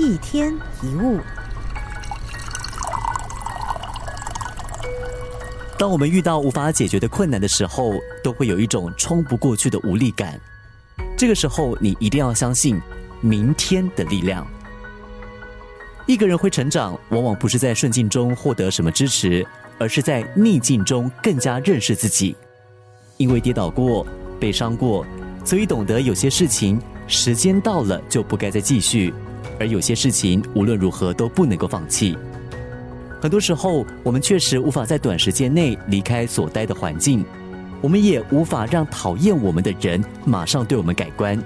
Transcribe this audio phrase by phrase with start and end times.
[0.00, 0.50] 一天
[0.82, 1.20] 一物。
[5.78, 7.92] 当我们遇到无法解决的困难的时候，
[8.24, 10.40] 都会有一种冲不过去的无力感。
[11.18, 12.80] 这个时候，你一定要相信
[13.20, 14.46] 明天的力量。
[16.06, 19.46] 一个人会成长，往往不是在顺境中获得什么支持，
[19.78, 22.34] 而是在逆境中更加认识自己。
[23.18, 24.06] 因为跌倒过、
[24.40, 25.04] 被伤过，
[25.44, 29.12] 所以懂得有些事情时间到了就不该再继续。
[29.60, 32.16] 而有些事情无论如何都不能够放弃。
[33.20, 37.22] 很多时候，我们确实无法在短时间内离开所待的环境，
[37.82, 41.38] 我们也无法让讨厌我们的人马上对我们改观。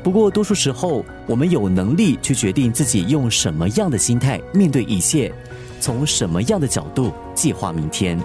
[0.00, 5.30] 不过，多数时候，我们有能力去决定自己用什么样的心态面对一切，
[5.80, 8.16] 从什么样的角度计划明天。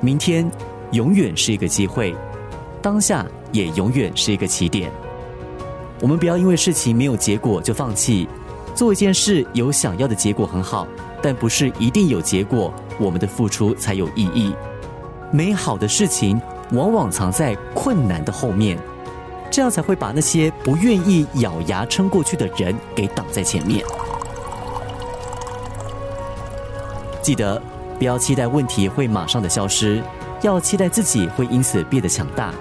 [0.00, 0.48] 明天
[0.92, 2.14] 永远是一个机会，
[2.80, 4.88] 当下也永远是一个起点。
[6.00, 8.28] 我们不要因为事情没有结果就放弃。
[8.74, 10.86] 做一件事有想要的结果很好，
[11.22, 14.54] 但不是一定有结果，我们的付出才有意义。
[15.32, 16.38] 美好的事情
[16.72, 18.78] 往往藏在困难的后面，
[19.50, 23.82] 这样才会把那些不愿意咬牙撑过去的人给挡在前面。
[27.22, 27.60] 记得
[27.98, 30.02] 不要期待问题会马上的消失，
[30.42, 32.52] 要期待自己会因此变得强大。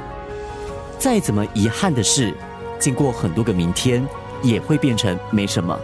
[0.97, 2.33] 再怎么遗憾的事。
[2.80, 4.06] 经过很多个明天，
[4.42, 5.78] 也会变成没什么。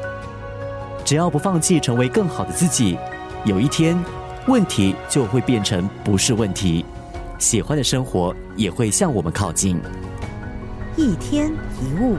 [1.03, 2.97] 只要不放弃，成为更好的自己，
[3.43, 3.97] 有一天，
[4.47, 6.85] 问题就会变成不是问题。
[7.39, 9.79] 喜欢的生活也会向我们靠近。
[10.95, 12.17] 一天一物。